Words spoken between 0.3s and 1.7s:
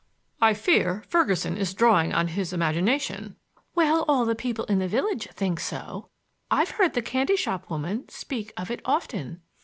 "I fear Ferguson